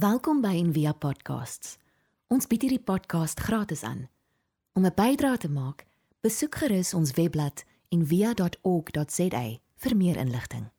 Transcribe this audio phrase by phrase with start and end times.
[0.00, 1.74] Welkom by Envia Podcasts.
[2.32, 4.06] Ons bied hierdie podcast gratis aan.
[4.72, 5.84] Om 'n bydrae te maak,
[6.24, 9.42] besoek gerus ons webblad en via.org.za
[9.82, 10.70] vir meer inligting.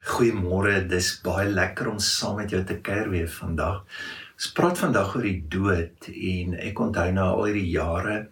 [0.00, 3.84] Goeiemôre, dis baie lekker om saam met jou te kuier weer vandag.
[4.34, 8.30] Ons praat vandag oor die dood en ek onthou nou al hierdie jare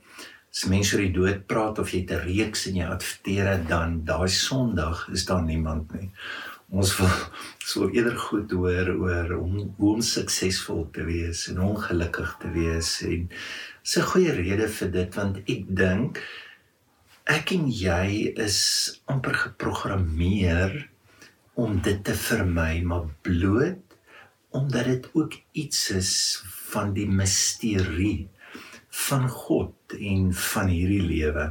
[0.50, 4.28] as mense oor die dood praat of jy te reeks en jy adverteer dan daai
[4.28, 6.10] Sondag is daar niemand nie.
[6.74, 7.12] Ons wil
[7.62, 13.28] so eerder goed hoor oor hoe om suksesvol te wees en ongelukkig te wees en
[13.28, 16.18] dis 'n goeie rede vir dit want ek dink
[17.36, 18.58] ek en jy is
[19.06, 20.74] amper geprogrammeer
[21.54, 23.96] om dit te vermy maar bloot
[24.50, 26.12] omdat dit ook iets is
[26.72, 28.28] van die misterie
[29.06, 31.50] van God en van hierdie lewe.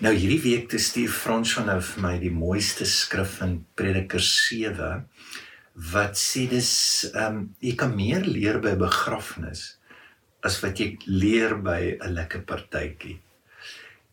[0.00, 4.22] Nou hierdie week te stuur Frans van nou vir my die mooiste skrif in Prediker
[4.22, 5.04] 7
[5.92, 6.70] wat sê dis
[7.12, 9.76] ehm um, jy kan meer leer by begrafnis
[10.46, 13.18] as wat jy leer by 'n lekker partytjie.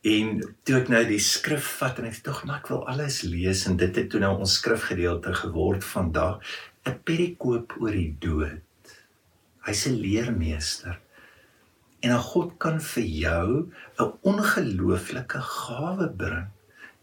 [0.03, 3.63] En toe ek nou die skrif vat en ek dink maar ek wil alles lees
[3.69, 6.41] en dit het toe nou ons skrifgedeelte geword vandag
[6.85, 8.61] 'n perikoop oor die dood.
[9.63, 10.99] Hy's 'n leermeester.
[12.03, 13.47] En dan God kan vir jou
[13.99, 16.51] 'n ongelooflike gawe bring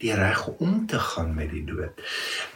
[0.01, 2.01] die reg om te gaan met die dood.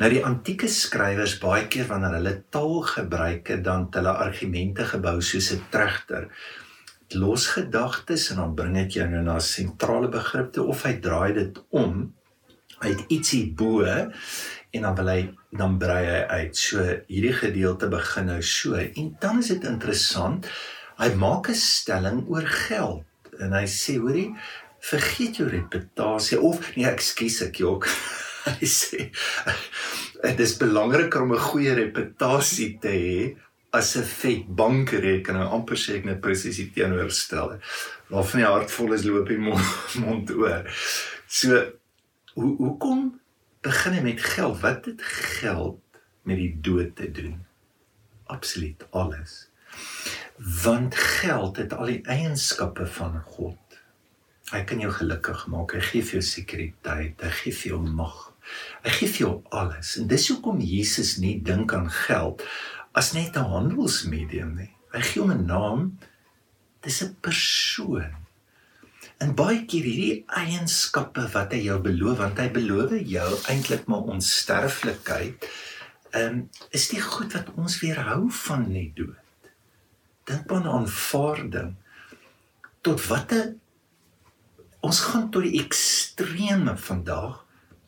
[0.00, 5.20] Nou die antieke skrywers baie keer wanneer hulle taal gebruik het dan hulle argumente gebou
[5.20, 6.28] soos 'n tregter
[7.14, 11.58] los gedagtes en dan bring dit jou nou na sentrale begrippe of hy draai dit
[11.70, 12.14] om
[12.78, 15.20] uit ietsie bo en dan wil hy
[15.54, 16.56] dan brei hy uit.
[16.56, 20.48] So hierdie gedeelte begin nou so en dan is dit interessant.
[20.98, 23.04] Hy maak 'n stelling oor geld
[23.42, 24.30] en hy sê hoorie
[24.84, 27.88] vergeet jou reputasie of nee ekskuus ek jok.
[28.60, 29.08] hy sê
[30.24, 33.18] dit is belangriker om 'n goeie reputasie te hê
[33.74, 37.58] as 'n vet bankrekening amper sê ek net presies die teenoorstelde.
[38.10, 39.64] Waarvan die hart vol is loop die mond,
[40.04, 40.62] mond oor.
[41.26, 41.58] So
[42.34, 43.20] hoe hoekom
[43.62, 44.60] begin jy met geld?
[44.62, 45.02] Wat het
[45.40, 45.80] geld
[46.22, 47.42] met die dood te doen?
[48.30, 49.48] Absoluut alles.
[50.36, 53.58] Want geld het al die eienskappe van God.
[54.50, 55.76] Hy kan jou gelukkig maak.
[55.76, 58.16] Hy gee vir jou sekuriteit, hy gee vir jou mag.
[58.82, 59.94] Hy gee vir jou alles.
[60.00, 62.42] En dis hoekom Jesus nie dink aan geld
[62.92, 64.70] as net 'n handelsmedium nie.
[64.92, 65.98] Hy gee hom 'n naam.
[66.82, 68.12] Dis 'n persoon.
[69.18, 74.10] En baie keer hierdie eienskappe wat hy jou beloof, want hy beloof jou eintlik maar
[74.10, 75.48] onsterflikheid,
[76.10, 79.23] ehm um, is die goed wat ons weerhou van net dood.
[80.28, 81.74] Dink aan aanvaarding.
[82.84, 83.54] Tot watter
[84.84, 87.44] ons gaan tot die ekstreme vandag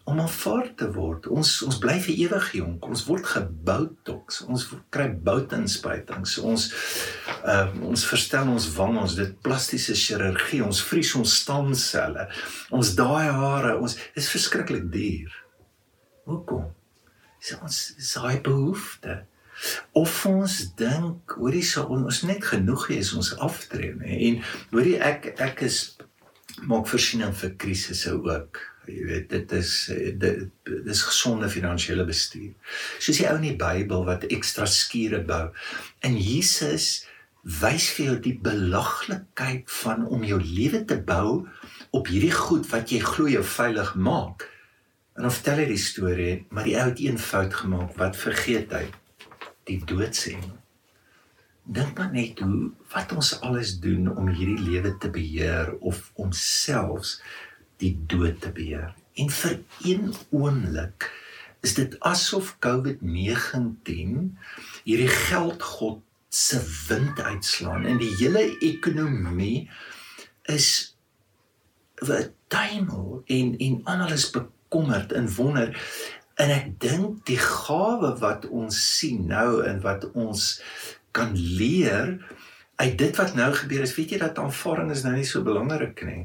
[0.06, 1.26] om aanvaar te word.
[1.26, 2.84] Ons ons bly vir ewig jonk.
[2.86, 4.44] Ons word geboutoks.
[4.46, 6.36] Ons kry boutinspuitings.
[6.46, 6.68] Ons
[7.42, 12.28] uh ons verstel ons wang, ons dit plastiese chirurgie, ons vries ons stamselle.
[12.70, 15.34] Ons daai hare, ons is verskriklik duur.
[16.30, 16.70] Hoekom?
[17.42, 17.80] Dis ons
[18.12, 19.24] saai behoefte.
[19.96, 24.18] Of ons dink, hoorie, so ons net genoeg is ons aftree, nê?
[24.30, 24.40] En
[24.74, 25.80] hoorie ek ek is
[26.68, 29.72] maak voorsiening vir krisisse ook jy weet dit is
[30.20, 30.46] dit
[30.86, 32.52] dis gesonde finansiële bestuur.
[32.98, 35.44] Soos die ou in die Bybel wat ekstra skure bou.
[36.06, 37.06] En Jesus
[37.60, 41.46] wys vir jou die belaglikheid van om jou lewe te bou
[41.94, 44.48] op hierdie goed wat jy glo jou veilig maak.
[45.16, 47.94] En dan vertel hy die storie, maar die ou het een fout gemaak.
[47.96, 48.84] Wat vergeet hy?
[49.66, 50.44] Die doodsien.
[51.66, 56.32] Dink maar net hoe wat ons alles doen om hierdie lewe te beheer of om
[56.32, 57.18] selfs
[57.82, 58.94] die dood te beheer.
[59.18, 61.08] En vir een oomblik
[61.66, 64.36] is dit asof COVID-19
[64.86, 69.70] hierdie geldgod se wind uitslaan en die hele ekonomie
[70.52, 70.96] is
[72.04, 75.72] wat tuimel en en alles bekommerd en wonder
[76.42, 80.48] en ek dink die gawe wat ons sien nou en wat ons
[81.16, 82.18] kan leer
[82.76, 86.04] uit dit wat nou gebeur is weet jy dat aanvaring is nou nie so belangrik
[86.08, 86.24] nie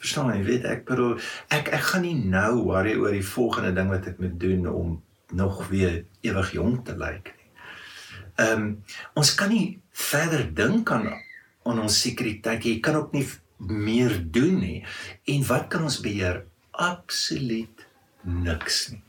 [0.00, 1.18] Verstaan jy, weet ek bedoel
[1.52, 4.94] ek ek gaan nie nou worry oor die volgende ding wat ek moet doen om
[5.36, 7.50] nog weer ewig jonk te lyk nie.
[8.40, 8.70] Ehm um,
[9.20, 11.10] ons kan nie verder dink aan
[11.68, 12.64] aan ons sekuriteit.
[12.64, 13.26] Jy kan ook nie
[13.60, 14.80] meer doen nie.
[15.28, 16.44] En wat kan ons beheer?
[16.72, 17.86] Absoluut
[18.24, 19.02] niks nie.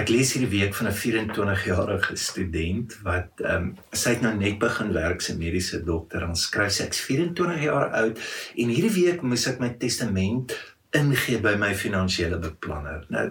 [0.00, 4.56] Ek lees hierdie week van 'n 24-jarige student wat ehm um, sy het nou net
[4.58, 6.24] begin werk as 'n mediese dokter.
[6.28, 8.20] Ons skryf sy ek's 24 jaar oud
[8.56, 10.56] en hierdie week moes ek my testament
[10.96, 13.04] ingee by my finansiële beplanner.
[13.08, 13.26] Nou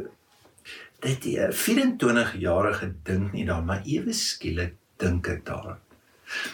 [0.99, 5.81] dit 'n 24 jarige dink nie daaraan, maar ewe skielik dink ek daaraan.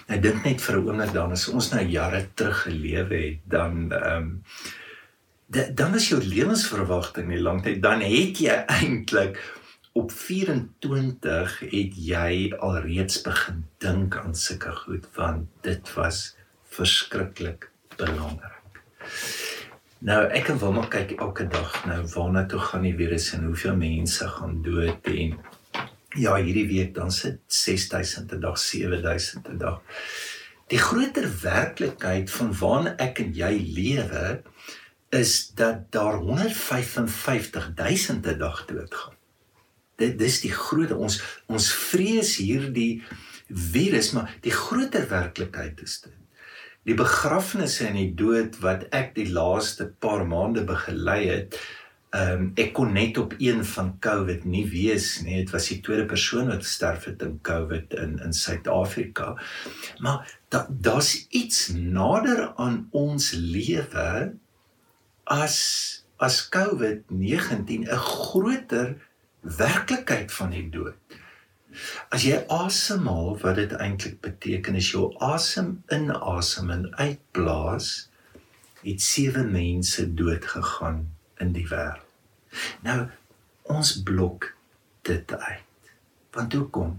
[0.08, 3.92] Ek dink net vir 'n oomblik dan as ons nou jare terug gelewe het, dan
[3.92, 4.42] ehm um,
[5.76, 9.38] dan is jou lewensverwagting nie lank tyd dan het jy eintlik
[9.96, 16.20] op 24 het jy alreeds begin dink aan sulke goed want dit was
[16.76, 18.82] verskriklik belangrik.
[20.04, 23.48] Nou ek kan wel maar kyk elke dag nou waarna toe gaan die virus en
[23.48, 25.40] hoeveel mense gaan dood en
[26.20, 29.82] ja hierdie week dan sit 6000 'n dag 7000 'n dag.
[30.68, 34.42] Die groter werklikheid van waarna ek en jy lewe
[35.10, 39.15] is dat daar 155 000 'n dag doodgaan
[40.02, 43.04] dit dis die groot ons ons vrees hierdie
[43.48, 46.14] virus maar die groter werklikheid is dit.
[46.86, 51.60] Die begrafnisse en die dood wat ek die laaste paar maande begelei het
[52.16, 55.42] ehm um, ek kon net op een van COVID nie wees nie.
[55.42, 59.34] Dit was die tweede persoon wat sterf het in COVID in in Suid-Afrika.
[60.00, 64.34] Maar da, daar's iets nader aan ons lewe
[65.24, 65.58] as
[66.18, 68.96] as COVID-19 'n groter
[69.46, 70.98] werklikheid van die dood.
[72.14, 78.08] As jy asemhaal, wat dit eintlik beteken is jou asem inasem en uitblaas,
[78.86, 81.06] het sewe mense dood gegaan
[81.44, 82.04] in die wêreld.
[82.86, 83.00] Nou
[83.76, 84.52] ons blok
[85.08, 85.92] dit uit.
[86.36, 86.94] Want hoe kom?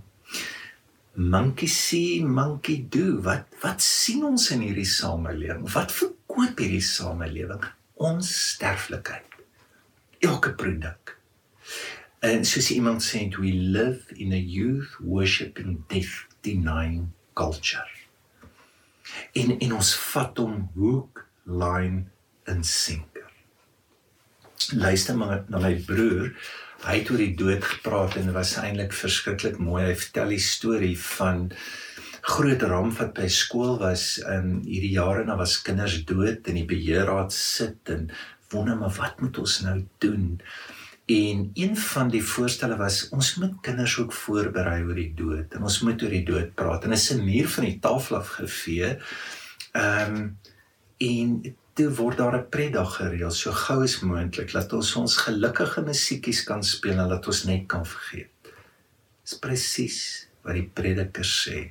[1.16, 3.20] Monkey see, monkey do.
[3.25, 5.64] Wat wat sien ons in hierdie samelewing?
[5.72, 7.62] Wat verkoop hierdie samelewing?
[7.96, 9.38] Ons sterflikheid.
[10.20, 11.14] Elke produk.
[12.25, 17.85] En soos iemand sê, we live in a youth worshiping death denying culture.
[19.37, 22.07] In in ons vat hom hoek, line
[22.49, 23.27] en sinker.
[24.73, 26.33] Luister maar na my broer.
[26.87, 29.85] Hy het oor die dood gepraat en dit was eintlik verskriklik mooi.
[29.85, 31.51] Hy vertel die storie van
[32.27, 36.59] groot ramp wat by skool was in hierdie jare en daar was kinders dood en
[36.59, 38.09] die beheerraad sit en
[38.51, 40.41] wonder maar wat moet ons nou doen?
[41.06, 45.62] En een van die voorstelle was ons moet kinders ook voorberei oor die dood en
[45.62, 48.99] ons moet oor die dood praat en 'n muur van die tafel af gevee.
[49.73, 50.38] Ehm um,
[50.97, 55.82] en toe word daar 'n preddag gereël so gou as moontlik dat ons ons gelukkige
[55.82, 58.31] musiekies kan speel en dat ons net kan vergeet.
[59.23, 61.70] Dis presies wat die prediker sê.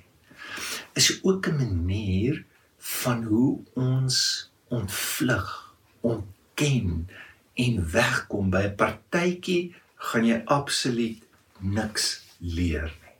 [0.93, 2.45] Is ook 'n manier
[2.77, 7.09] van hoe ons ontvlug, ontken
[7.55, 11.23] en wegkom by 'n partytjie gaan jy absoluut
[11.59, 13.17] niks leer nie.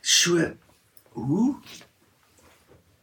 [0.00, 0.52] So
[1.12, 1.60] hoe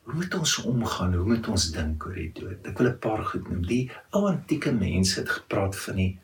[0.09, 1.13] hoe moet ons omgaan?
[1.13, 2.65] Hoe moet ons dink oor die dood?
[2.65, 3.61] Ek wil 'n paar goed noem.
[3.65, 6.19] Die ou antieke mense het gepraat van die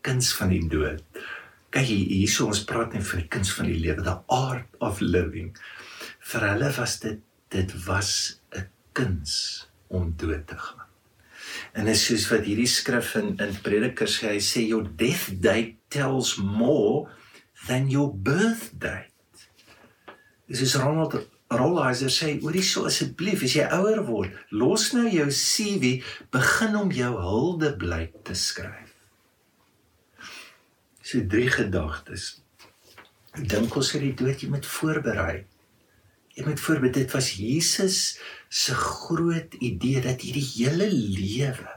[0.00, 1.04] kuns van die dood.
[1.70, 5.00] Kyk hier, hierso ons praat net van die kuns van die lewe, the art of
[5.00, 5.52] living.
[6.20, 7.20] Vir hulle was dit
[7.52, 10.87] dit was 'n kuns om dood te gaan.
[11.72, 15.76] En is soos wat hierdie skrif in in Predikers sê, hy sê your death date
[15.90, 17.08] tells more
[17.66, 19.12] than your birth date.
[20.48, 21.18] Dis is Ronald
[21.48, 26.90] Rolheiser sê, "Hoorie so asseblief, as jy ouer word, los nou jou CV, begin om
[26.92, 28.92] jou huldeblyk te skryf."
[31.02, 32.42] So drie gedagtes.
[33.34, 35.46] Dink ons het die dood jy moet voorberei.
[36.38, 37.96] Jy moet voorberei dit was Jesus
[38.48, 41.72] se groot idee dat hierdie hele lewe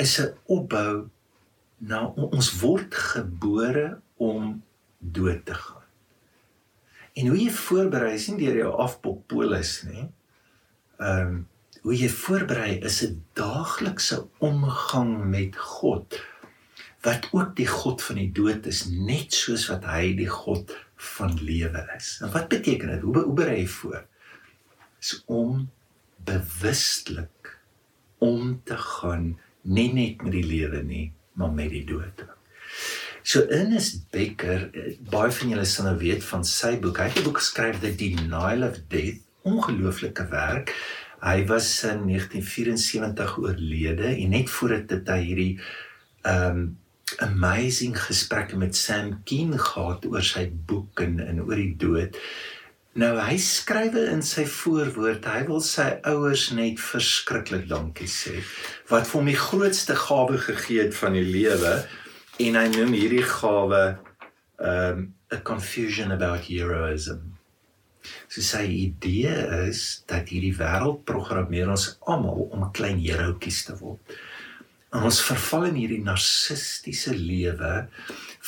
[0.00, 1.10] is 'n opbou
[1.78, 4.62] na ons word gebore om
[4.98, 5.86] dood te gaan.
[7.12, 10.08] En hoe jy voorberei is nie deur jou afpopolis nê.
[10.98, 11.48] Ehm um,
[11.82, 16.22] hoe jy voorberei is 'n daaglikse omgang met God
[17.02, 20.70] wat ook die God van die dood is net soos wat hy die God
[21.02, 22.18] van lewe is.
[22.22, 23.00] En wat beteken dit?
[23.00, 24.02] Hoe hoe berei jy voor?
[25.02, 25.70] is om
[26.24, 27.58] bewustelik
[28.18, 29.32] om te gaan
[29.62, 31.06] nie net met die lewe nie,
[31.38, 32.22] maar met die dood.
[33.26, 36.98] So Ernest Becker, eh, baie van julle sal nou weet van sy boek.
[36.98, 40.74] Hy het 'n boek geskryf The Denial of Death, ongelooflike werk.
[41.22, 45.60] Hy was in 1974 oorlede en net voordat dit hy hierdie
[46.22, 46.78] um
[47.20, 52.18] amazing gesprekke met Sam Keen gehad oor sy boek en, en oor die dood.
[53.00, 58.42] Nou hy skrywe in sy voorwoord, hy wil sy ouers net verskriklik dankie sê
[58.90, 61.78] wat vir hom die grootste gawe gegee het van die lewe
[62.44, 63.82] en hy noem hierdie gawe
[64.62, 67.32] um a confusion about heroism.
[68.28, 69.32] So sy idee
[69.68, 74.00] is dat hierdie wêreld programmeer ons almal om klein heroetjies te word.
[74.92, 77.72] En ons verval in hierdie narcistiese lewe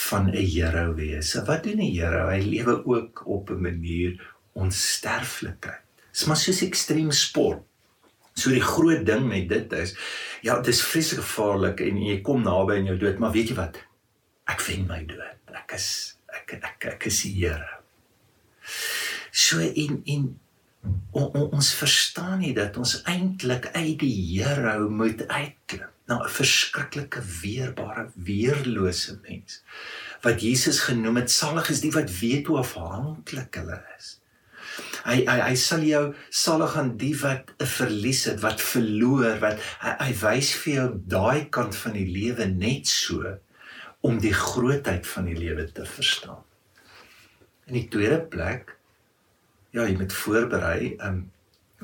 [0.07, 1.33] van 'n hero wees.
[1.47, 2.29] Wat doen 'n hero?
[2.29, 4.21] Hy lewe ook op 'n manier
[4.53, 5.81] onsterflikheid.
[6.13, 7.63] Dis maar soos ekstrem sport.
[8.35, 9.95] So die groot ding met dit is,
[10.43, 13.55] ja, dit is vreeslik gevaarlik en jy kom naby aan jou dood, maar weet jy
[13.55, 13.79] wat?
[14.47, 15.39] Ek wen my dood.
[15.55, 17.79] Ek is ek ek ek is die Here.
[19.31, 20.39] So in in
[21.13, 26.29] on, on, ons verstaan nie dat ons eintlik uit die Here moet uitklim na 'n
[26.29, 29.63] verskriklike weerbare weerlose mens
[30.25, 34.21] wat Jesus genoem het salig is die wat weet hoe afhanklik hulle is.
[35.05, 39.61] Hy hy hy sal jou salig aan die wat 'n verlies het, wat verloor, wat
[39.81, 43.37] hy, hy wys vir jou daai kant van die lewe net so
[44.01, 46.43] om die grootheid van die lewe te verstaan.
[47.67, 48.77] In die tweede plek
[49.73, 51.31] ja, jy moet voorberei, ehm um,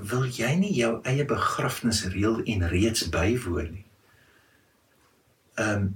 [0.01, 3.90] wil jy nie jou eie begrafnis reël en reeds bywoon nie.
[5.61, 5.91] Ehm um,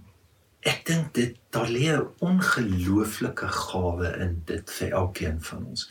[0.65, 5.91] ek dink dit daar lê 'n ongelooflike gawe in dit vir elkeen van ons.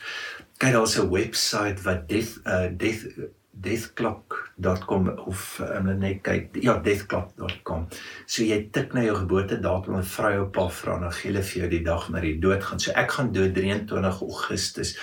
[0.58, 3.06] Kyk daar's 'n webwerf wat death uh, death
[3.54, 7.86] deathclock.com of um, net kyk ja deathclock.com.
[8.26, 11.68] So jy tik na jou geboortedatum en vra jou pa vra na gele vir jou
[11.70, 12.82] die dag wanneer jy doodgaan.
[12.82, 14.96] So ek gaan dood 23 Augustus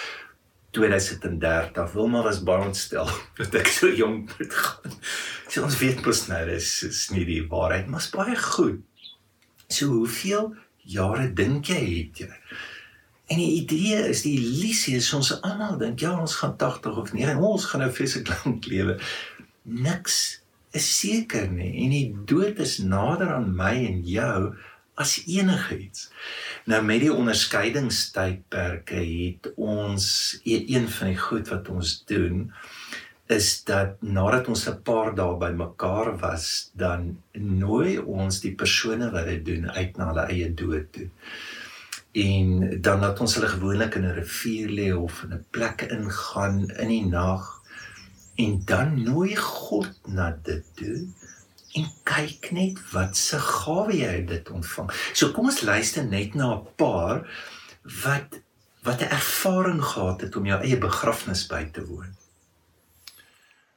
[0.72, 3.10] 2030 Wilma was baie ontstel
[3.40, 4.98] dat ek so jonk moet gaan.
[5.52, 8.80] So ons weet mos nou dis is nie die waarheid, maar is baie goed.
[9.68, 10.54] So hoeveel
[10.88, 12.32] jare dink jy het jy?
[13.32, 17.14] En die idee is die illusie is ons almal dink ja ons gaan 80 of
[17.16, 18.98] nee ons gaan nou fisiek lank lewe.
[19.64, 20.42] Niks
[20.76, 24.52] is seker nie en die dood is nader aan my en jou
[25.02, 26.10] as enigiets.
[26.70, 30.08] Nou met die onderskeidingstydperke het ons
[30.44, 32.52] e-, een van die goed wat ons doen
[33.32, 39.26] is dat nadat ons 'n paar dae bymekaar was, dan nooi ons die persone wat
[39.26, 41.08] dit doen uit na hulle eie dood toe.
[42.12, 46.70] En dan laat ons hulle gewoonlik in 'n rivier lê of in 'n plek ingaan
[46.70, 47.62] in die nag
[48.36, 51.08] en dan nooi God na dit toe
[51.78, 54.92] en kyk net wat se gawe jy dit ontvang.
[55.14, 57.28] So kom ons luister net na 'n paar
[58.04, 58.40] wat
[58.84, 62.16] wat 'n ervaring gehad het om jou eie begrafnis by te woon.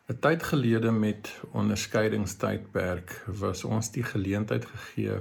[0.09, 5.21] 'n Tyd gelede met onderskeidingstydperk was ons die geleentheid gegee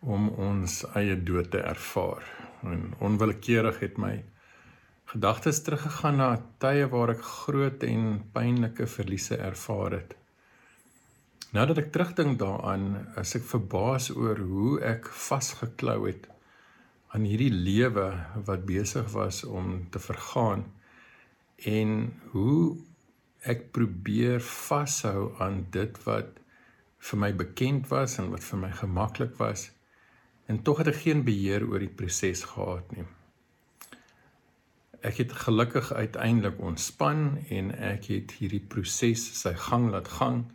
[0.00, 2.22] om ons eie dood te ervaar.
[2.62, 4.24] En onwillekeurig het my
[5.04, 10.14] gedagtes teruggegaan na tye waar ek groot en pynlike verliese ervaar het.
[11.52, 16.24] Nou dat ek terugdink daaraan, is ek verbaas oor hoe ek vasgeklou het
[17.12, 18.06] aan hierdie lewe
[18.46, 20.62] wat besig was om te vergaan
[21.68, 21.90] en
[22.32, 22.78] hoe
[23.44, 26.40] ek probeer vashou aan dit wat
[27.10, 29.66] vir my bekend was en wat vir my gemaklik was
[30.48, 33.04] en tog het ek geen beheer oor die proses gehad nie.
[35.04, 40.46] Ek het gelukkig uiteindelik ontspan en ek het hierdie proses sy gang laat gaan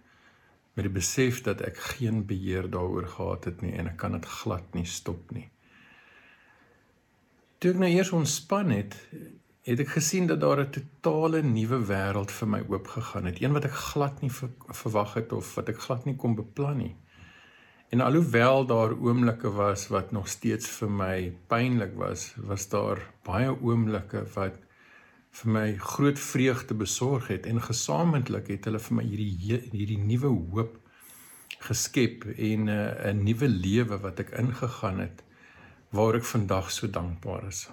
[0.78, 4.26] met die besef dat ek geen beheer daaroor gehad het nie en ek kan dit
[4.30, 5.48] glad nie stop nie.
[7.58, 8.94] Toe ek nou eers ontspan het,
[9.66, 13.66] het ek gesien dat daar 'n totale nuwe wêreld vir my oopgegaan het, een wat
[13.66, 16.96] ek glad nie ver, verwag het of wat ek glad nie kon beplan nie.
[17.90, 23.50] En alhoewel daar oomblikke was wat nog steeds vir my pynlik was, was daar baie
[23.50, 24.60] oomblikke wat
[25.32, 30.28] vir my groot vreugde besorg het en gesamentlik het hulle vir my hierdie hierdie nuwe
[30.28, 30.78] hoop
[31.60, 35.24] geskep en 'n uh, 'n nuwe lewe wat ek ingegaan het
[35.90, 37.70] waar ek vandag so dankbaar is.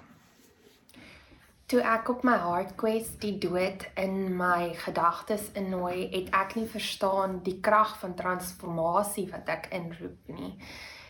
[1.67, 6.67] Toe ek op my heart quest die dood in my gedagtes innooi, het ek nie
[6.69, 10.53] verstaan die krag van transformasie wat ek inroep nie.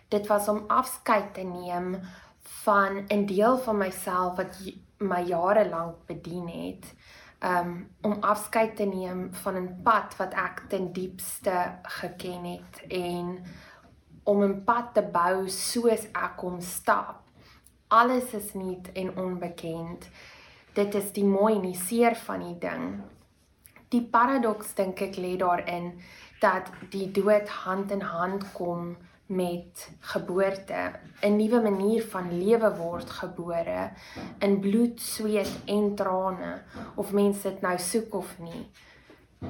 [0.09, 1.99] Dit was om afskeid te neem
[2.63, 4.57] van 'n deel van myself wat
[5.05, 6.95] my jare lank bedien het
[7.45, 13.45] um om afskeid te neem van 'n pad wat ek ten diepste geken het en
[14.25, 17.23] om 'n pad te bou soos ek kom stap.
[17.89, 20.09] Alles is nuut en onbekend.
[20.73, 23.01] Dit is die mooi en die seer van die ding.
[23.89, 26.01] Die paradoks dink ek lê daarin
[26.41, 28.97] dat die dood hand in hand kom
[29.27, 33.91] met geboorte, 'n nuwe manier van lewe word gebore
[34.39, 36.63] in bloed, sweet en trane
[36.95, 38.71] of mense dit nou soek of nie.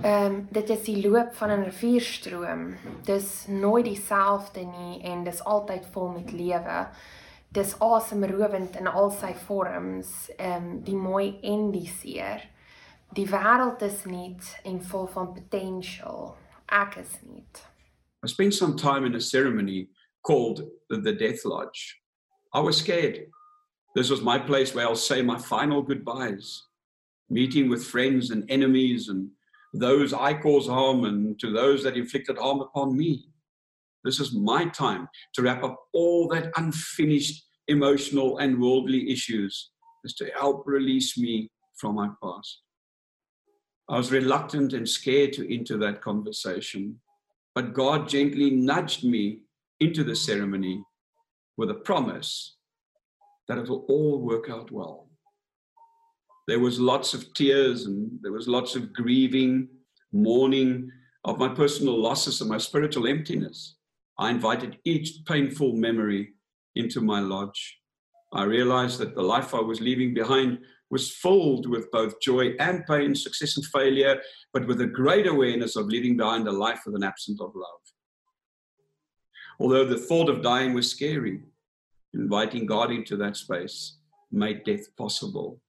[0.03, 2.77] Ehm um, dit is die loop van 'n rivierstroom.
[3.03, 6.89] Dis nooit dieselfde nie en dis altyd vol met lewe.
[7.49, 12.49] Dis asemrowend in al sy vorms, ehm um, die mooi en die seer.
[13.13, 16.37] Die wêreld is nuut en vol van potential.
[16.67, 17.74] Ek is nuut.
[18.25, 19.89] I spent some time in a ceremony
[20.23, 22.01] called the Death Lodge.
[22.55, 23.27] I was scared.
[23.95, 26.63] This was my place where I'll say my final goodbyes,
[27.29, 29.29] meeting with friends and enemies and
[29.75, 33.29] those I cause harm and to those that inflicted harm upon me.
[34.05, 40.15] This is my time to wrap up all that unfinished emotional and worldly issues, is
[40.15, 42.63] to help release me from my past.
[43.91, 47.01] I was reluctant and scared to enter that conversation,
[47.55, 49.41] but God gently nudged me
[49.81, 50.83] into the ceremony
[51.57, 52.57] with a promise
[53.49, 55.09] that it will all work out well.
[56.47, 59.69] There was lots of tears and there was lots of grieving,
[60.13, 60.91] mourning
[61.25, 63.77] of my personal losses and my spiritual emptiness.
[64.19, 66.35] I invited each painful memory
[66.75, 67.79] into my lodge.
[68.33, 70.59] I realized that the life I was leaving behind
[70.95, 74.21] was filled with both joy and pain, success and failure,
[74.53, 77.85] but with a great awareness of leaving behind a life with an absence of love.
[79.59, 81.41] Although the thought of dying was scary,
[82.13, 83.97] inviting God into that space
[84.31, 85.61] made death possible.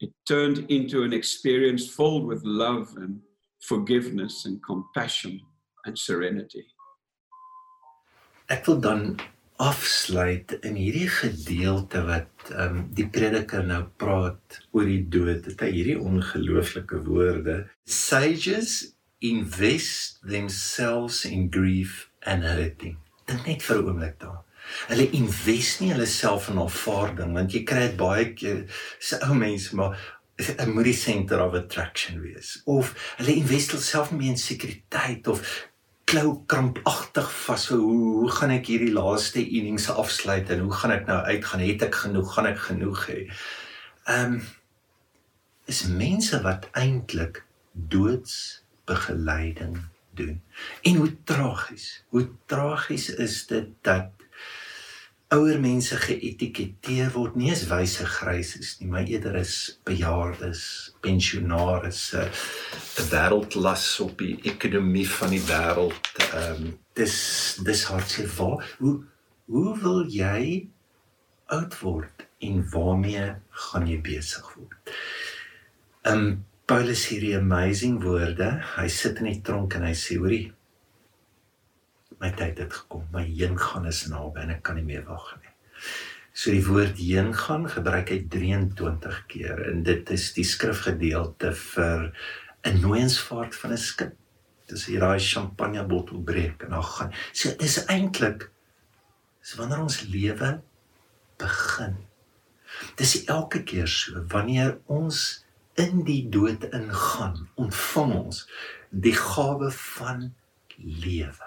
[0.00, 3.20] It turned into an experience filled with love and
[3.62, 5.40] forgiveness and compassion
[5.86, 6.66] and serenity.
[8.50, 9.18] Ek wil dan
[9.62, 15.46] afsluit in hierdie gedeelte wat ehm um, die prediker nou praat oor die dood.
[15.46, 17.62] Dit is hierdie ongelooflike woorde.
[17.84, 18.92] Sages
[19.24, 22.98] invest themselves in grief and hurting.
[23.26, 24.42] Dink net vir 'n oomblik daar.
[24.90, 28.66] Hulle invest nie hulle self in aanvaarding want jy kry dit baie keer
[28.98, 29.96] se ou mense maar
[30.38, 35.40] 'n die center of attraction wees of hulle invest hulle self nie in sekuriteit of
[36.06, 40.94] klou krampagtig vas so hoe hoe gaan ek hierdie laaste innings afsluit en hoe gaan
[40.94, 42.28] ek nou uitgaan het ek genoeg?
[42.34, 43.18] Gaan ek genoeg hê?
[44.06, 44.44] Ehm um,
[45.66, 47.40] is mense wat eintlik
[47.72, 49.80] doods begeleiding
[50.14, 50.36] doen.
[50.86, 54.12] En hoe tragies hoe tragies is dit dat
[55.34, 59.54] ouer mense geetiketeer word nie as wyse gryses nie, maar eerder as
[59.88, 60.62] bejaardes,
[61.02, 66.12] pensionaarsse, 'n wêreldlas op die ekonomie van die wêreld.
[66.30, 67.16] Ehm um, dis
[67.64, 68.30] dis hartseer.
[68.38, 69.02] Waar hoe
[69.46, 70.68] hoe wil jy
[71.46, 74.94] oud word en waarmee gaan jy besig word?
[76.02, 78.62] Ehm um, Paulus hierdie amazing woorde.
[78.76, 80.52] Hy sit in die tronk en hy sê hoorie
[82.20, 83.06] my tyd het gekom.
[83.12, 85.52] My heen gaan is naby en ek kan nie meer wag nie.
[86.36, 92.12] So die woord heen gaan gebruik hy 23 keer en dit is die skrifgedeelte vir
[92.66, 94.14] 'n nooiensvaart van 'n skip.
[94.68, 97.12] Dis hier daai champagne bottel breek en dan gaan.
[97.32, 98.50] So dis eintlik
[99.40, 100.60] so wanneer ons lewe
[101.38, 101.96] begin.
[102.96, 105.44] Dis elke keer so wanneer ons
[105.76, 108.46] in die dood ingaan, ontvang ons
[108.90, 110.34] die gawe van
[110.76, 111.45] lewe.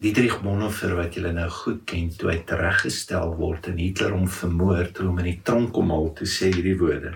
[0.00, 4.86] Dietrich Bonhoeffer wat julle nou goed ken, toe hy tereggestel word en Hitler hom vermoor,
[4.96, 7.10] toe hom in die tronk kom haal, toe sê hierdie woorde: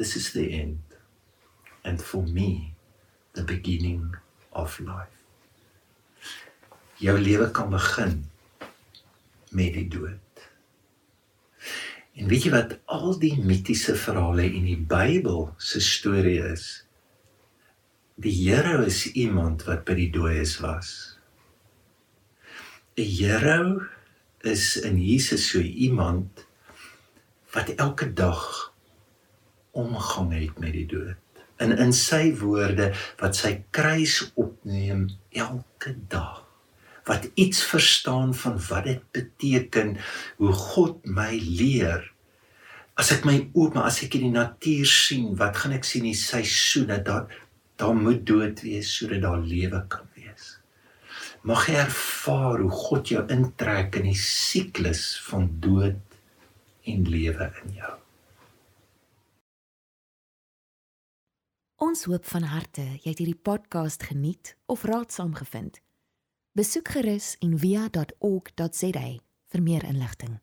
[0.00, 0.96] This is the end
[1.86, 2.74] and for me
[3.38, 4.16] the beginning
[4.50, 5.14] of life.
[6.98, 8.18] Jou lewe kan begin
[9.54, 10.44] met die dood.
[12.18, 16.82] En weet jy wat al die mitiese verhale in die Bybel se storie is?
[18.18, 21.11] Die Here is iemand wat by die dooies was.
[22.94, 23.88] 'n Here
[24.44, 26.44] is in Jesus so iemand
[27.52, 28.72] wat elke dag
[29.72, 31.16] omgang het met die dood.
[31.56, 36.44] En in sy woorde wat sy kruis opneem elke dag.
[37.08, 39.96] Wat iets verstaan van wat dit beteken
[40.36, 42.12] hoe God my leer.
[43.00, 46.04] As ek my oop maar as ek in die natuur sien wat gaan ek sien
[46.04, 47.00] die seisoene?
[47.00, 47.32] Dat
[47.80, 50.11] daar moet dood wees sodat daar lewe kan
[51.42, 56.18] mag jy ervaar hoe God jou intrek in die siklus van dood
[56.86, 57.94] en lewe in jou.
[61.82, 65.80] Ons hoop van harte jy het hierdie podcast geniet of raadsaam gevind.
[66.54, 69.08] Besoek gerus en via.ok.za
[69.52, 70.41] vir meer inligting.